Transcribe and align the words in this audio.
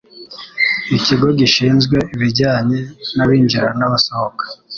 ikigo 0.97 1.27
gishinzwe 1.39 1.97
ibijyanye 2.15 2.79
n 3.15 3.17
abinjira 3.23 3.67
n 3.79 3.81
abasohoka 3.87 4.43